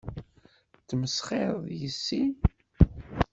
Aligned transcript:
Tesmesxireḍ 0.85 1.63
yess-i? 1.79 2.23